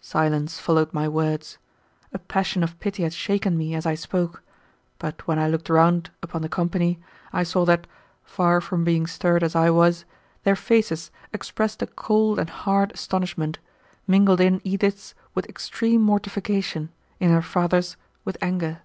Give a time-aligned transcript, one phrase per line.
[0.00, 1.58] Silence followed my words.
[2.14, 4.42] A passion of pity had shaken me as I spoke,
[4.98, 6.98] but when I looked around upon the company,
[7.30, 7.86] I saw that,
[8.24, 10.06] far from being stirred as I was,
[10.44, 13.58] their faces expressed a cold and hard astonishment,
[14.06, 16.88] mingled in Edith's with extreme mortification,
[17.18, 18.80] in her father's with anger.